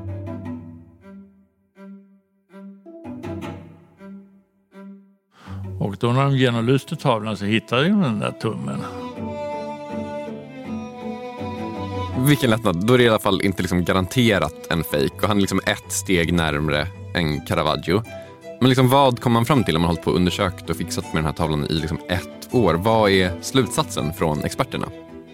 [5.78, 8.80] Och då när de genomlyste tavlan så hittade de den där tummen.
[12.18, 12.86] Vilken lättnad.
[12.86, 15.60] Då är det i alla fall inte liksom garanterat en fejk och han är liksom
[15.66, 18.02] ett steg närmre en Caravaggio.
[18.60, 21.04] Men liksom vad kom man fram till om man hållit på och undersökt och fixat
[21.04, 22.74] med den här tavlan i liksom ett år?
[22.74, 24.86] Vad är slutsatsen från experterna?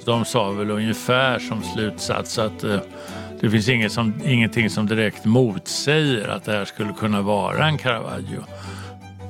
[0.04, 2.78] De sa väl ungefär som slutsats att eh,
[3.40, 7.78] det finns inget som, ingenting som direkt motsäger att det här skulle kunna vara en
[7.78, 8.44] Caravaggio.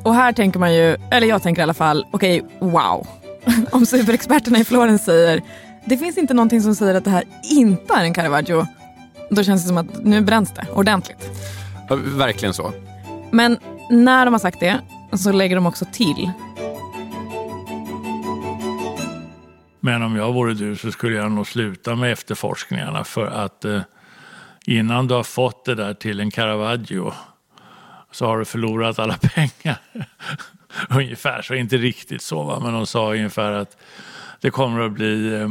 [0.05, 3.07] Och här tänker man ju, eller jag tänker i alla fall, okej, wow.
[3.71, 5.43] Om superexperterna i Florens säger,
[5.85, 8.67] det finns inte någonting som säger att det här inte är en Caravaggio.
[9.31, 11.31] Då känns det som att nu bränns det ordentligt.
[11.89, 12.73] Ja, verkligen så.
[13.31, 13.59] Men
[13.91, 14.81] när de har sagt det
[15.13, 16.31] så lägger de också till.
[19.81, 23.81] Men om jag vore du så skulle jag nog sluta med efterforskningarna för att eh,
[24.67, 27.13] innan du har fått det där till en Caravaggio
[28.13, 29.77] så har du förlorat alla pengar.
[30.91, 32.61] ungefär så, inte riktigt så va?
[32.63, 33.77] men de sa ungefär att
[34.41, 35.49] det kommer att bli eh,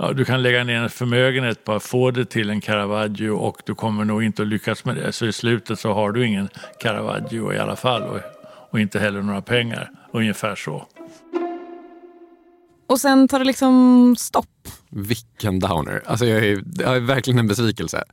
[0.00, 3.62] Ja, du kan lägga ner en förmögenhet på att få det till en Caravaggio och
[3.66, 5.12] du kommer nog inte att lyckas med det.
[5.12, 6.48] Så i slutet så har du ingen
[6.80, 8.20] Caravaggio i alla fall och,
[8.70, 9.90] och inte heller några pengar.
[10.12, 10.86] Ungefär så.
[12.88, 14.68] Och sen tar det liksom stopp.
[14.90, 16.02] Vilken downer.
[16.06, 18.04] Alltså jag är, jag är verkligen en besvikelse.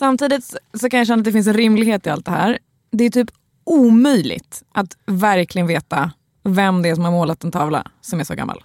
[0.00, 2.58] Samtidigt så kan jag känna att det finns en rimlighet i allt det här.
[2.90, 3.30] Det är typ
[3.64, 8.34] omöjligt att verkligen veta vem det är som har målat en tavla som är så
[8.34, 8.64] gammal.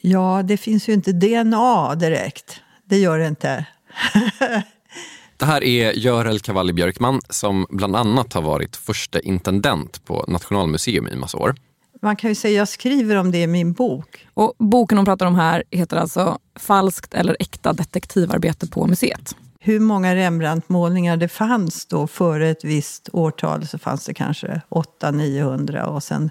[0.00, 2.60] Ja, det finns ju inte DNA direkt.
[2.84, 3.66] Det gör det inte.
[5.36, 11.08] Det här är Görel Cavalli Björkman som bland annat har varit första intendent på Nationalmuseum
[11.08, 11.54] i massa år.
[12.02, 14.26] Man kan ju säga jag skriver om det i min bok.
[14.34, 19.36] Och boken hon pratar om här heter alltså Falskt eller äkta detektivarbete på museet.
[19.60, 25.82] Hur många Rembrandt-målningar det fanns då före ett visst årtal så fanns det kanske 800-900
[25.82, 26.30] och sen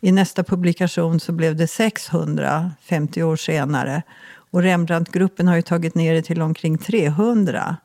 [0.00, 4.02] i nästa publikation så blev det 600 50 år senare.
[4.50, 7.76] Och Rembrandt-gruppen har ju tagit ner det till omkring 300.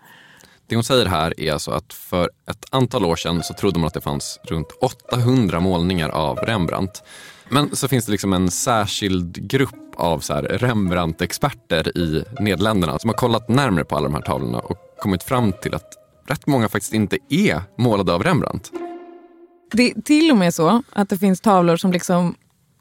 [0.67, 3.87] Det hon säger här är alltså att för ett antal år sedan så trodde man
[3.87, 7.03] att det fanns runt 800 målningar av Rembrandt.
[7.53, 13.15] Men så finns det liksom en särskild grupp av så Rembrandt-experter i Nederländerna som har
[13.17, 15.93] kollat närmare på alla de här tavlorna och kommit fram till att
[16.27, 18.71] rätt många faktiskt inte är målade av Rembrandt.
[19.71, 22.35] Det är till och med så att det finns tavlor som liksom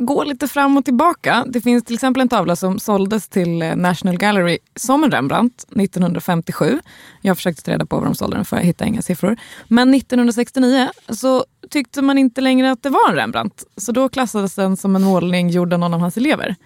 [0.07, 1.45] gå lite fram och tillbaka.
[1.49, 5.65] Det finns till exempel en tavla som såldes till eh, National Gallery som en Rembrandt
[5.77, 6.81] 1957.
[7.21, 9.37] Jag försökte ta reda på vad de sålde den för, jag hittade inga siffror.
[9.69, 13.65] Men 1969 så tyckte man inte längre att det var en Rembrandt.
[13.77, 16.57] Så då klassades den som en målning gjord av någon av hans elever.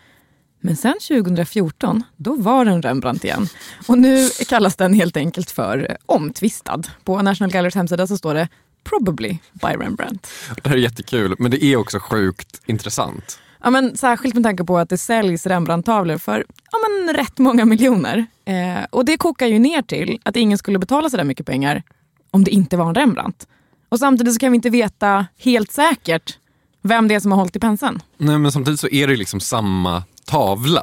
[0.61, 3.49] Men sen 2014, då var den Rembrandt igen.
[3.87, 6.83] Och nu kallas den helt enkelt för eh, omtvistad.
[7.05, 8.49] På National Gallerys hemsida så står det
[8.89, 10.29] “Probably by Rembrandt”.
[10.63, 13.39] Det här är jättekul, men det är också sjukt intressant.
[13.63, 17.65] Ja, men särskilt med tanke på att det säljs Rembrandt-tavlor för ja, men rätt många
[17.65, 18.27] miljoner.
[18.45, 21.83] Eh, och det kokar ju ner till att ingen skulle betala så där mycket pengar
[22.31, 23.47] om det inte var en Rembrandt.
[23.89, 26.39] Och samtidigt så kan vi inte veta helt säkert
[26.83, 28.03] vem det är som har hållit i penseln.
[28.19, 30.83] Nej, men samtidigt så är det liksom samma tavla.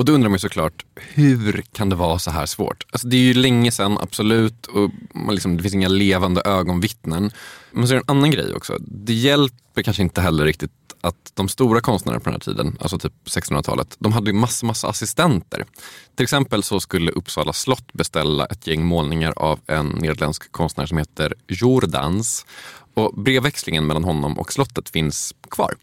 [0.00, 2.84] Och då undrar man ju såklart, hur kan det vara så här svårt?
[2.92, 7.30] Alltså det är ju länge sedan, absolut, och man liksom, det finns inga levande ögonvittnen.
[7.72, 8.76] Men så är det en annan grej också.
[8.80, 12.98] Det hjälper kanske inte heller riktigt att de stora konstnärerna på den här tiden, alltså
[12.98, 15.64] typ 1600-talet, de hade ju massa, massa assistenter.
[16.16, 20.98] Till exempel så skulle Uppsala slott beställa ett gäng målningar av en nederländsk konstnär som
[20.98, 22.46] heter Jordans.
[23.00, 25.74] Och brevväxlingen mellan honom och slottet finns kvar.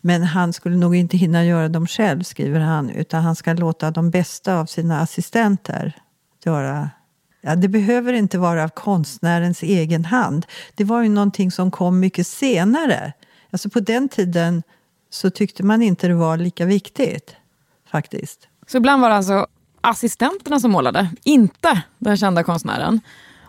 [0.00, 2.90] Men han skulle nog inte hinna göra dem själv, skriver han.
[2.90, 5.96] Utan han ska låta de bästa av sina assistenter
[6.44, 6.90] göra
[7.44, 10.46] Ja, det behöver inte vara av konstnärens egen hand.
[10.74, 13.12] Det var ju någonting som kom mycket senare.
[13.50, 14.62] Alltså på den tiden
[15.10, 17.36] så tyckte man inte det var lika viktigt,
[17.90, 18.48] faktiskt.
[18.66, 19.46] Så ibland var det alltså
[19.80, 23.00] assistenterna som målade, inte den kända konstnären.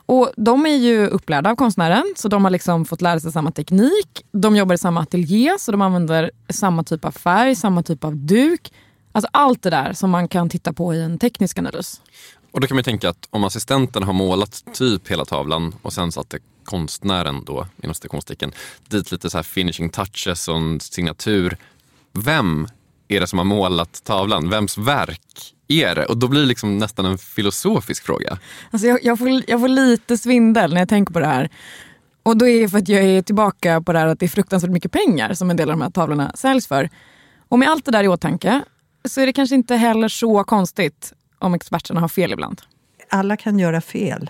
[0.06, 3.52] Och De är ju upplärda av konstnären, så de har liksom fått lära sig samma
[3.52, 4.26] teknik.
[4.32, 8.16] De jobbar i samma ateljé, så de använder samma typ av färg, samma typ av
[8.16, 8.74] duk.
[9.12, 12.02] Alltså allt det där som man kan titta på i en teknisk analys.
[12.52, 16.12] Och då kan man tänka att om assistenten har målat typ hela tavlan och sen
[16.12, 18.52] satte konstnären då, inom citationstecken,
[18.88, 21.58] dit lite så här finishing touches och en signatur.
[22.12, 22.68] Vem
[23.08, 24.50] är det som har målat tavlan?
[24.50, 26.06] Vems verk är det?
[26.06, 28.38] Och då blir det liksom nästan en filosofisk fråga.
[28.72, 31.50] Alltså jag, jag, får, jag får lite svindel när jag tänker på det här.
[32.24, 34.30] Och då är det för att jag är tillbaka på det här att det är
[34.30, 36.90] fruktansvärt mycket pengar som en del av de här tavlorna säljs för.
[37.50, 38.62] Och med allt det där i åtanke
[39.06, 42.62] så är det kanske inte heller så konstigt om experterna har fel ibland.
[43.10, 44.30] Alla kan göra fel.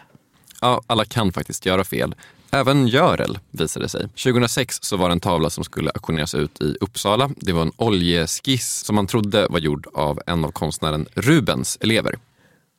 [0.62, 2.16] Ja, alla kan faktiskt göra fel.
[2.54, 4.02] Även Görel visade sig.
[4.02, 7.30] 2006 så var det en tavla som skulle auktioneras ut i Uppsala.
[7.36, 12.16] Det var en oljeskiss som man trodde var gjord av en av konstnären Rubens elever.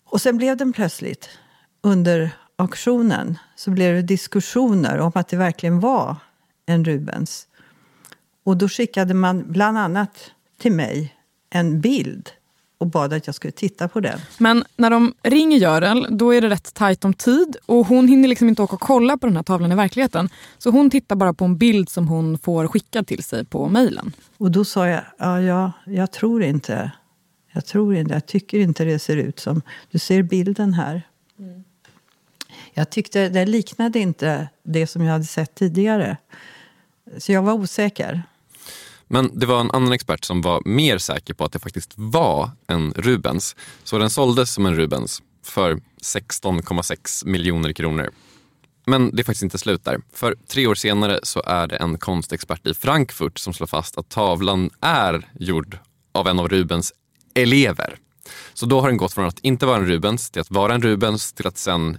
[0.07, 1.29] Och sen blev den plötsligt,
[1.83, 6.17] under auktionen, så blev det diskussioner om att det verkligen var
[6.67, 7.47] en Rubens.
[8.45, 11.17] Och då skickade man bland annat till mig
[11.51, 12.31] en bild
[12.85, 14.19] och bad att jag skulle titta på den.
[14.39, 18.29] Men när de ringer Görel, då är det rätt tajt om tid och hon hinner
[18.29, 20.29] liksom inte åka och kolla på den här tavlan i verkligheten.
[20.59, 24.13] Så hon tittar bara på en bild som hon får skickad till sig på mejlen.
[24.39, 26.91] Och då sa jag, ja, ja, jag tror inte.
[27.53, 29.63] Jag tror inte, jag tycker inte det ser ut som...
[29.91, 31.03] Du ser bilden här.
[31.39, 31.65] Mm.
[32.75, 36.17] Jag tyckte det liknade inte det som jag hade sett tidigare.
[37.19, 38.23] Så jag var osäker.
[39.09, 42.51] Men det var en annan expert som var mer säker på att det faktiskt var
[42.67, 43.57] en Rubens.
[43.85, 48.11] Så den såldes som en Rubens för 16,6 miljoner kronor.
[48.87, 50.01] Men det är faktiskt inte slut där.
[50.13, 54.09] För tre år senare så är det en konstexpert i Frankfurt som slår fast att
[54.09, 55.79] tavlan är gjord
[56.13, 56.93] av en av Rubens
[57.35, 57.97] elever.
[58.55, 60.83] Så då har den gått från att inte vara en Rubens till att vara en
[60.83, 61.99] Rubens till att sen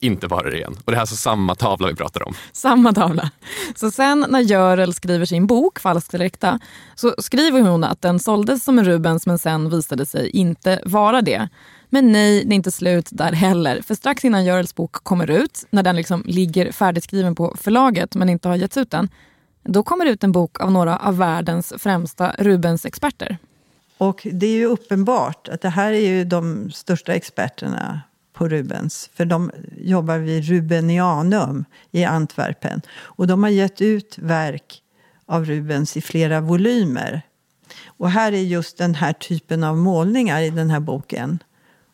[0.00, 0.76] inte vara det igen.
[0.84, 2.34] Och det är alltså samma tavla vi pratar om.
[2.52, 3.30] Samma tavla.
[3.74, 6.58] Så sen när Görel skriver sin bok Falskt eller äkta
[6.94, 11.22] så skriver hon att den såldes som en Rubens men sen visade sig inte vara
[11.22, 11.48] det.
[11.88, 13.82] Men nej, det är inte slut där heller.
[13.82, 18.28] För strax innan Görels bok kommer ut, när den liksom ligger färdigskriven på förlaget men
[18.28, 19.08] inte har getts ut än,
[19.62, 23.38] då kommer det ut en bok av några av världens främsta Rubens-experter.
[23.98, 28.00] Och det är ju uppenbart att det här är ju de största experterna
[28.40, 29.10] på Rubens.
[29.14, 32.82] För de jobbar vid Rubenianum i Antwerpen.
[33.00, 34.82] Och de har gett ut verk
[35.26, 37.22] av Rubens i flera volymer.
[37.86, 41.38] Och här är just den här typen av målningar i den här boken.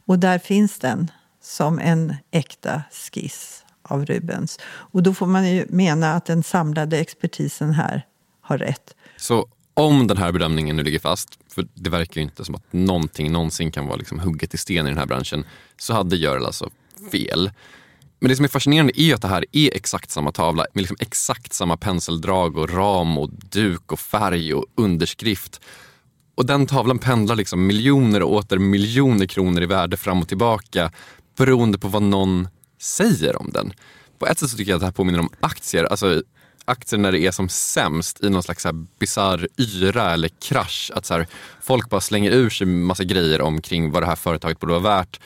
[0.06, 1.10] Och där finns den
[1.42, 4.58] som en äkta skiss av Rubens.
[4.64, 8.06] Och då får man ju mena att den samlade expertisen här
[8.40, 8.94] har rätt.
[9.16, 12.72] Så om den här bedömningen nu ligger fast, för det verkar ju inte som att
[12.72, 15.44] någonting någonsin kan vara liksom hugget i sten i den här branschen,
[15.76, 16.70] så hade Görel alltså
[17.12, 17.50] fel.
[18.18, 20.82] Men det som är fascinerande är ju att det här är exakt samma tavla med
[20.82, 25.60] liksom exakt samma penseldrag och ram och duk och färg och underskrift.
[26.34, 30.92] Och den tavlan pendlar liksom miljoner och åter miljoner kronor i värde fram och tillbaka
[31.36, 32.48] beroende på vad någon
[32.80, 33.72] säger om den.
[34.18, 35.84] På ett sätt så tycker jag att det här påminner om aktier.
[35.84, 36.22] Alltså,
[36.66, 38.66] aktier när det är som sämst i någon slags
[38.98, 40.90] bizarr yra eller krasch.
[40.94, 41.26] Att så här,
[41.62, 45.20] folk bara slänger ur sig massa grejer omkring vad det här företaget borde vara värt.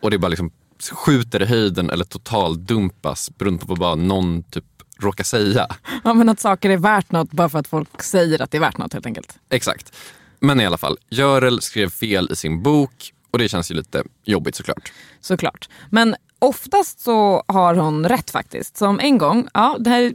[0.00, 0.50] Och det bara liksom
[0.92, 4.64] skjuter i höjden eller totaldumpas beroende på vad bara någon typ
[4.98, 5.66] råkar säga.
[6.04, 8.60] Ja, men att saker är värt något bara för att folk säger att det är
[8.60, 9.38] värt något helt enkelt.
[9.50, 9.92] Exakt.
[10.40, 14.02] Men i alla fall, Görel skrev fel i sin bok och det känns ju lite
[14.24, 14.92] jobbigt såklart.
[15.20, 15.68] Såklart.
[15.90, 18.76] Men oftast så har hon rätt faktiskt.
[18.76, 20.14] Som en gång, ja det här är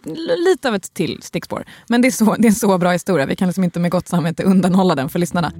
[0.49, 1.65] lite av ett till stickspår.
[1.87, 3.91] Men det är, så, det är en så bra historia, vi kan liksom inte med
[3.91, 5.51] gott samvete undanhålla den för lyssnarna.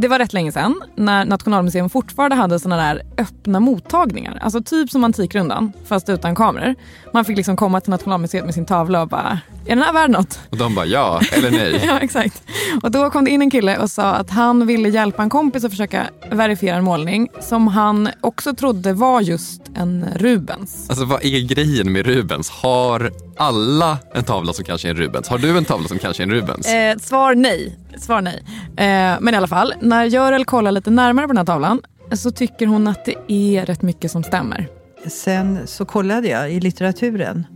[0.00, 4.38] Det var rätt länge sedan när Nationalmuseum fortfarande hade såna där öppna mottagningar.
[4.42, 6.74] Alltså typ som Antikrundan, fast utan kameror.
[7.12, 10.10] Man fick liksom komma till Nationalmuseet med sin tavla och bara, är den här värd
[10.10, 10.40] något?
[10.50, 11.82] Och de bara ja eller nej.
[11.86, 12.42] ja, exakt.
[12.82, 15.64] Och då kom det in en kille och sa att han ville hjälpa en kompis
[15.64, 20.90] att försöka verifiera en målning som han också trodde var just en Rubens.
[20.90, 22.50] Alltså vad är grejen med Rubens?
[22.50, 25.28] Har alla en tavla som kanske är en Rubens?
[25.28, 26.66] Har du en tavla som kanske är en Rubens?
[26.66, 27.78] Eh, svar nej.
[27.96, 28.42] Svar nej.
[28.76, 31.80] Eh, men i alla fall, när Görel kollar lite närmare på den här tavlan
[32.12, 34.68] så tycker hon att det är rätt mycket som stämmer.
[35.06, 37.46] Sen så kollade jag i litteraturen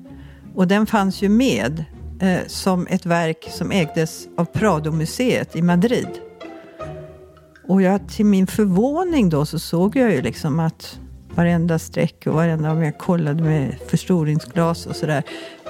[0.55, 1.85] och den fanns ju med
[2.20, 6.09] eh, som ett verk som ägdes av Prado-museet i Madrid.
[7.68, 10.99] Och jag, till min förvåning då så såg jag ju liksom att
[11.35, 15.22] varenda streck och varenda, om jag kollade med förstoringsglas och sådär.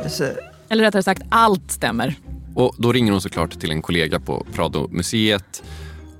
[0.08, 0.24] Så,
[0.68, 2.14] Eller rättare sagt, allt stämmer.
[2.54, 5.62] Och då ringer hon såklart till en kollega på Prado-museet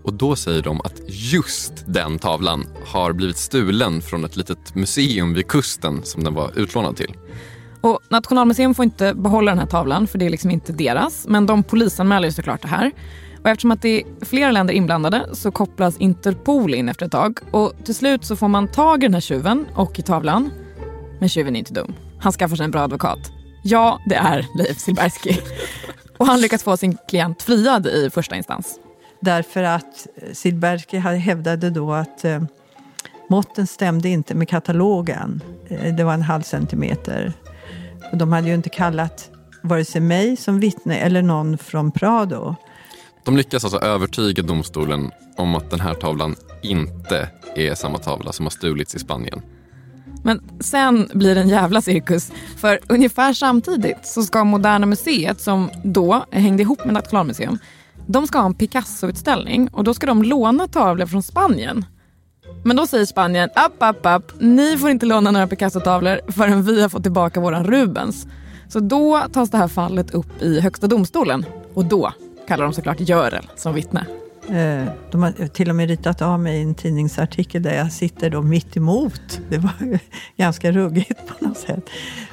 [0.04, 5.34] och då säger de att just den tavlan har blivit stulen från ett litet museum
[5.34, 7.16] vid kusten som den var utlånad till.
[7.80, 11.26] Och Nationalmuseum får inte behålla den här tavlan för det är liksom inte deras.
[11.28, 12.92] Men de polisanmäler ju såklart det här.
[13.42, 17.38] Och eftersom att det är flera länder inblandade så kopplas Interpol in efter ett tag.
[17.50, 20.50] Och till slut så får man tag i den här tjuven och i tavlan.
[21.20, 21.94] Men tjuven är inte dum.
[22.20, 23.18] Han skaffar sig en bra advokat.
[23.64, 25.36] Ja, det är Leif Silbersky.
[26.18, 28.78] Och han lyckas få sin klient friad i första instans.
[29.22, 32.42] Därför att Silbersky hävdade då att eh,
[33.28, 35.42] måtten stämde inte med katalogen.
[35.68, 37.32] Eh, det var en halv centimeter.
[38.12, 42.56] Och de hade ju inte kallat vare sig mig som vittne eller någon från Prado.
[43.24, 48.46] De lyckas alltså övertyga domstolen om att den här tavlan inte är samma tavla som
[48.46, 49.42] har stulits i Spanien.
[50.24, 52.32] Men sen blir det en jävla cirkus.
[52.56, 57.58] För ungefär samtidigt så ska Moderna Museet, som då hängde ihop med Nationalmuseum,
[58.06, 61.84] de ska ha en Picasso-utställning och då ska de låna tavlor från Spanien.
[62.64, 66.82] Men då säger Spanien, app, app, app, ni får inte låna några Picasso-tavlor förrän vi
[66.82, 68.26] har fått tillbaka våran Rubens.
[68.68, 71.44] Så då tas det här fallet upp i Högsta domstolen
[71.74, 72.12] och då
[72.48, 74.06] kallar de såklart Görel som vittne.
[74.48, 78.42] Eh, de har till och med ritat av mig en tidningsartikel där jag sitter då
[78.42, 79.40] mitt emot.
[79.50, 79.72] Det var
[80.36, 81.90] ganska ruggigt på något sätt.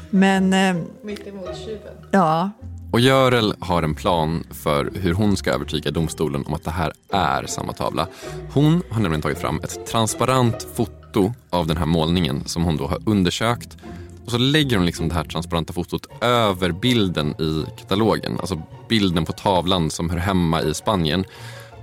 [0.10, 0.54] Men...
[0.54, 1.94] eh, Mitt emot tjuven.
[2.12, 2.50] Ja,
[2.92, 6.94] och Görel har en plan för hur hon ska övertyga domstolen om att det här
[7.10, 8.08] är samma tavla.
[8.54, 12.88] Hon har nämligen tagit fram ett transparent foto av den här målningen som hon då
[12.88, 13.78] har undersökt.
[14.26, 18.40] Och så lägger hon liksom det här transparenta fotot över bilden i katalogen.
[18.40, 21.26] Alltså bilden på tavlan som hör hemma i Spanien.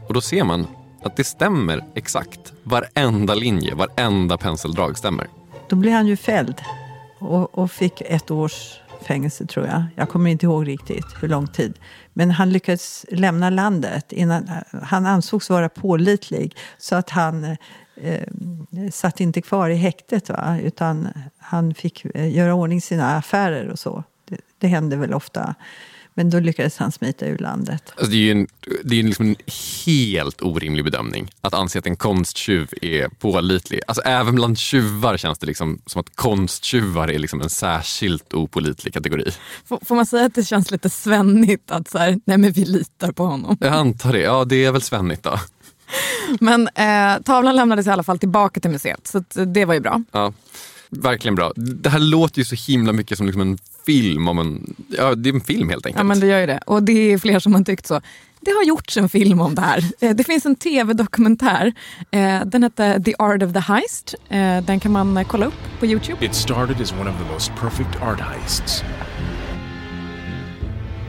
[0.09, 0.67] Och då ser man
[1.03, 2.53] att det stämmer exakt.
[2.63, 5.29] Varenda linje, varenda penseldrag stämmer.
[5.69, 6.61] då blev han ju fälld
[7.19, 9.85] och, och fick ett års fängelse tror jag.
[9.95, 11.79] Jag kommer inte ihåg riktigt hur lång tid.
[12.13, 14.13] Men han lyckades lämna landet.
[14.13, 17.57] Innan, eh, han ansågs vara pålitlig så att han
[17.97, 18.23] eh,
[18.93, 20.29] satt inte kvar i häktet.
[20.29, 20.59] Va?
[20.63, 24.05] Utan han fick eh, göra ordning sina affärer och så.
[24.29, 25.55] Det, det hände väl ofta.
[26.19, 27.83] Men då lyckades han smita ur landet.
[27.97, 28.47] Alltså det är ju en,
[28.85, 29.37] det är liksom en
[29.87, 33.81] helt orimlig bedömning att anse att en konsttjuv är pålitlig.
[33.87, 38.95] Alltså även bland tjuvar känns det liksom som att konsttjuvar är liksom en särskilt opålitlig
[38.95, 39.31] kategori.
[39.65, 42.65] Får, får man säga att det känns lite svennigt att så här, nej men vi
[42.65, 43.57] litar på honom.
[43.61, 44.21] Jag antar det.
[44.21, 45.41] Ja, det är väl svennigt då.
[46.41, 50.03] Men eh, tavlan lämnades i alla fall tillbaka till museet så det var ju bra.
[50.13, 50.33] Ja,
[50.91, 51.53] verkligen bra.
[51.57, 54.75] Det här låter ju så himla mycket som liksom en film om en...
[54.89, 56.01] Ja, det är en film helt enkelt.
[56.01, 56.61] Ja men det gör ju det.
[56.67, 58.01] Och det är fler som har tyckt så.
[58.41, 59.85] Det har gjorts en film om det här.
[60.01, 61.73] Eh, Det finns en tv-dokumentär.
[62.11, 64.15] Eh, Den heter The Art of the Heist.
[64.29, 66.25] Eh, Den kan man kolla upp på Youtube.
[66.27, 68.83] It started as one of the most perfect art heists.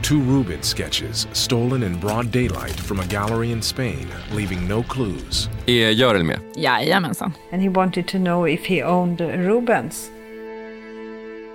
[0.02, 4.06] Two Rubens sketches stolen in broad daylight from a gallery in Spain,
[4.36, 5.48] leaving no clues.
[5.66, 6.38] Är Görel med?
[6.56, 7.32] Jajamensan.
[7.52, 10.10] And he wanted to know if he owned Rubens.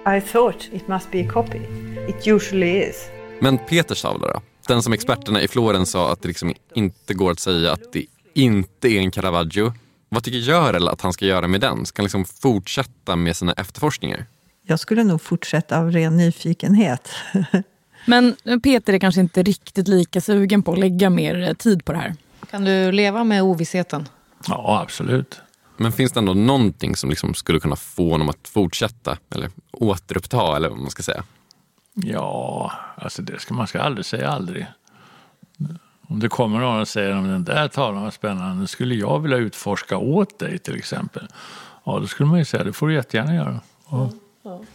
[0.05, 1.61] I thought it must be a copy.
[2.07, 2.95] It usually is.
[3.39, 4.41] Men Peters tavla då?
[4.67, 8.05] Den som experterna i Florens sa att det liksom inte går att säga att det
[8.33, 9.73] inte är en Caravaggio.
[10.09, 11.85] Vad tycker Görel att han ska göra med den?
[11.85, 14.25] Ska han liksom fortsätta med sina efterforskningar?
[14.65, 17.09] jag skulle nog fortsätta av ren nyfikenhet.
[18.05, 21.91] Men Peter är kanske inte riktigt lika sugen på att lägga mer eh, tid på
[21.91, 22.15] det här.
[22.51, 24.07] Kan du leva med ovissheten?
[24.47, 25.41] Ja, absolut.
[25.77, 30.55] Men finns det ändå någonting som liksom skulle kunna få honom att fortsätta eller återuppta
[30.55, 31.23] eller vad man ska säga?
[31.93, 34.67] Ja, alltså det ska, man ska aldrig säga aldrig.
[36.07, 39.37] Om det kommer någon och säger om den där tavlan var spännande, skulle jag vilja
[39.37, 41.27] utforska åt dig till exempel.
[41.83, 43.59] Ja, då skulle man ju säga det får du jättegärna göra.
[43.89, 44.11] Ja.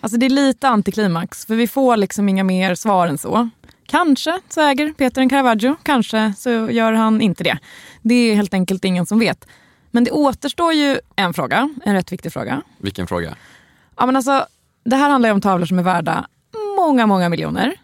[0.00, 3.48] Alltså det är lite antiklimax, för vi får liksom inga mer svar än så.
[3.86, 7.58] Kanske så äger Peter en Caravaggio, kanske så gör han inte det.
[8.02, 9.46] Det är helt enkelt ingen som vet.
[9.98, 12.62] Men det återstår ju en fråga, en rätt viktig fråga.
[12.78, 13.36] Vilken fråga?
[13.96, 14.46] Ja, men alltså,
[14.84, 16.26] det här handlar ju om tavlor som är värda
[16.76, 17.74] många, många miljoner.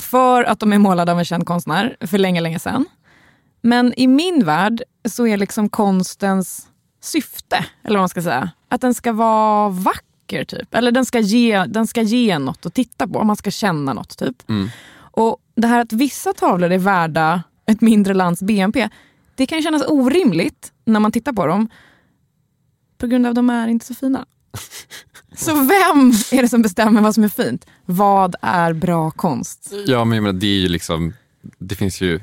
[0.00, 2.86] För att de är målade av en känd konstnär för länge, länge sedan.
[3.60, 6.68] Men i min värld så är liksom konstens
[7.00, 10.74] syfte, eller vad man ska säga, att den ska vara vacker typ.
[10.74, 14.18] Eller den ska ge, den ska ge något att titta på, man ska känna något
[14.18, 14.48] typ.
[14.48, 14.68] Mm.
[14.96, 18.88] Och det här att vissa tavlor är värda ett mindre lands BNP,
[19.34, 21.68] det kan kännas orimligt när man tittar på dem.
[22.98, 24.26] På grund av att de är inte så fina.
[25.36, 27.66] Så vem är det som bestämmer vad som är fint?
[27.84, 29.72] Vad är bra konst?
[29.86, 31.12] Ja, men jag menar, det är ju liksom,
[31.58, 32.20] det finns ju,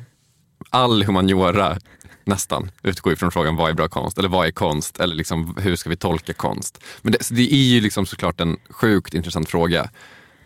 [0.70, 1.78] all humaniora
[2.26, 5.76] nästan utgår ifrån frågan vad är bra konst eller vad är konst eller liksom, hur
[5.76, 6.84] ska vi tolka konst?
[7.02, 9.90] Men det, det är ju liksom såklart en sjukt intressant fråga.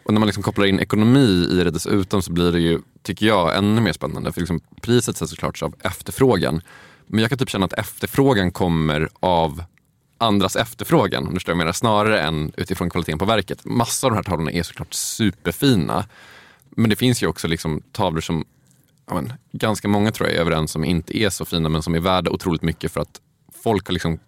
[0.03, 3.25] Och när man liksom kopplar in ekonomi i det dessutom så blir det ju, tycker
[3.25, 4.31] jag, ännu mer spännande.
[4.31, 6.61] För liksom priset sätts såklart av efterfrågan.
[7.07, 9.63] Men jag kan typ känna att efterfrågan kommer av
[10.17, 13.65] andras efterfrågan, om du förstår vad jag menar, snarare än utifrån kvaliteten på verket.
[13.65, 16.05] Massor av de här tavlorna är såklart superfina.
[16.69, 18.45] Men det finns ju också liksom tavlor som
[19.07, 21.95] ja men, ganska många tror jag är överens om inte är så fina men som
[21.95, 23.21] är värda otroligt mycket för att
[23.63, 24.19] folk, har liksom,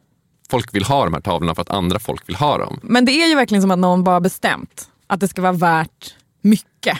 [0.50, 2.80] folk vill ha de här tavlorna för att andra folk vill ha dem.
[2.84, 6.16] Men det är ju verkligen som att någon bara bestämt att det ska vara värt
[6.42, 6.98] mycket.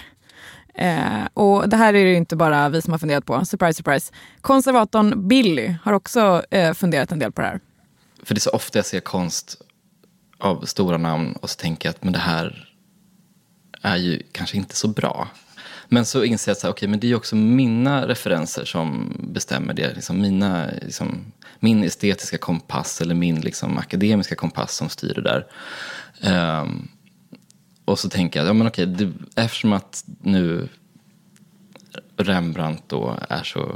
[0.78, 3.46] Eh, och det här är det ju inte bara vi som har funderat på.
[3.46, 4.14] Surprise, surprise.
[4.42, 7.60] Konservatorn Billy har också eh, funderat en del på det här.
[8.24, 9.62] För det är så ofta jag ser konst
[10.38, 12.70] av stora namn och så tänker jag att men det här
[13.82, 15.28] är ju kanske inte så bra.
[15.88, 19.96] Men så inser jag att okay, men det är också mina referenser som bestämmer det.
[19.96, 25.48] Liksom mina, liksom, min estetiska kompass eller min liksom, akademiska kompass som styr det där.
[26.62, 26.88] Um,
[27.86, 30.70] och så tänker jag, ja men okej, det, eftersom att nu
[32.18, 33.76] Rembrandt då är så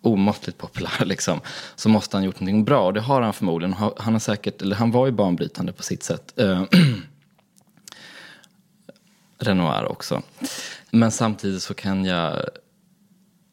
[0.00, 1.40] omåttligt populär liksom,
[1.76, 3.72] så måste han gjort någonting bra och det har han förmodligen.
[3.72, 6.38] Han, har säkert, eller han var ju banbrytande på sitt sätt.
[6.40, 6.62] Eh,
[9.38, 10.22] Renoir också.
[10.90, 12.44] Men samtidigt så kan jag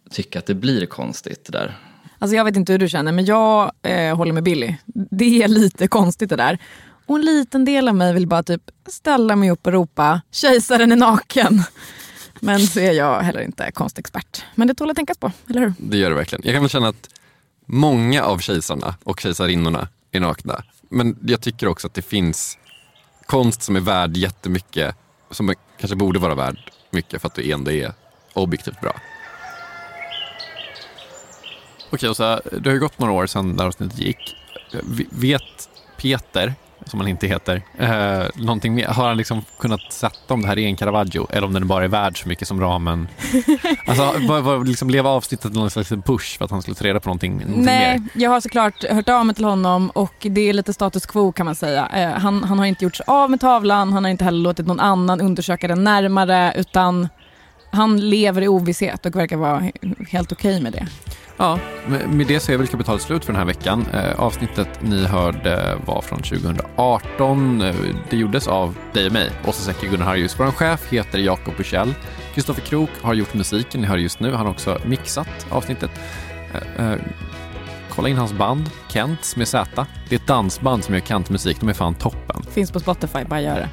[0.10, 1.78] tycka att det blir konstigt det där.
[2.20, 4.76] Alltså jag vet inte hur du känner, men jag eh, håller med Billy.
[4.86, 6.60] Det är lite konstigt det där.
[7.08, 10.92] Och en liten del av mig vill bara typ ställa mig upp och ropa kejsaren
[10.92, 11.64] är naken.
[12.40, 14.44] Men så är jag heller inte konstexpert.
[14.56, 15.74] Men det tål att tänkas på, eller hur?
[15.78, 16.42] Det gör det verkligen.
[16.46, 17.10] Jag kan väl känna att
[17.66, 20.64] många av kejsarna och kejsarinnorna är nakna.
[20.90, 22.58] Men jag tycker också att det finns
[23.26, 24.96] konst som är värd jättemycket,
[25.32, 27.94] som kanske borde vara värd mycket för att det ändå är
[28.34, 28.96] objektivt bra.
[31.92, 34.36] Okej, så det har ju gått några år sedan det här avsnittet gick.
[35.10, 36.56] Vet Peter,
[36.86, 38.88] som han inte heter, eh, någonting mer?
[38.88, 41.84] Har han liksom kunnat sätta om det här är en Caravaggio eller om den bara
[41.84, 43.08] är värd så mycket som ramen?
[43.86, 47.00] alltså, var, var liksom leva avsnittet någon slags push för att han skulle ta reda
[47.00, 48.10] på någonting, någonting Nej, mer?
[48.24, 51.46] jag har såklart hört av mig till honom och det är lite status quo kan
[51.46, 51.90] man säga.
[51.94, 54.68] Eh, han, han har inte gjort sig av med tavlan, han har inte heller låtit
[54.68, 57.08] någon annan undersöka den närmare utan
[57.72, 59.72] han lever i ovisshet och verkar vara
[60.10, 60.88] helt okej okay med det.
[61.38, 61.60] Ja,
[62.08, 63.86] med det så är väl kapitalet slut för den här veckan.
[63.94, 67.62] Eh, avsnittet ni hörde var från 2018.
[67.62, 67.76] Eh,
[68.10, 70.40] det gjordes av dig och mig, Åsa Secker Gunnar Harjus.
[70.40, 71.94] Vår chef heter Jakob Bursell.
[72.34, 74.32] Kristoffer Krook har gjort musiken ni hör just nu.
[74.32, 75.92] Han har också mixat avsnittet.
[76.78, 76.94] Eh,
[77.90, 79.86] kolla in hans band, Kent med Z.
[80.10, 81.58] Det är ett dansband som gör Kent-musik.
[81.60, 82.44] De är fan toppen.
[82.52, 83.70] Finns på Spotify, bara gör det.